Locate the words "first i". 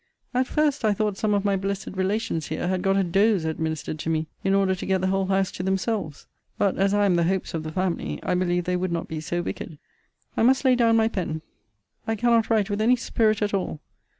0.47-0.95